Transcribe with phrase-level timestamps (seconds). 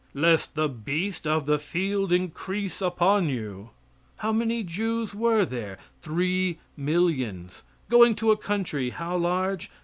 [0.15, 3.69] "Lest the beasts of the field increase upon you."
[4.15, 5.77] How many Jews were there?
[6.01, 7.61] Three millions.
[7.87, 9.69] Going to a country, how large?